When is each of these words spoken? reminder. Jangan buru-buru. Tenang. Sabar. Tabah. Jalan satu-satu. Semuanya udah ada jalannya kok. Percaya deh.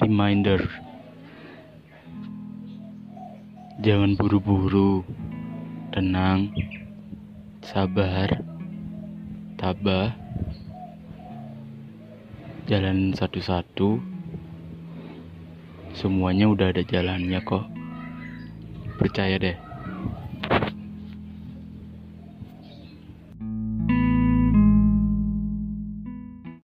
reminder. 0.00 0.60
Jangan 3.80 4.16
buru-buru. 4.16 5.04
Tenang. 5.92 6.52
Sabar. 7.64 8.44
Tabah. 9.56 10.12
Jalan 12.68 13.16
satu-satu. 13.16 14.00
Semuanya 15.96 16.52
udah 16.52 16.76
ada 16.76 16.84
jalannya 16.84 17.40
kok. 17.40 17.64
Percaya 19.00 19.40
deh. 19.40 19.65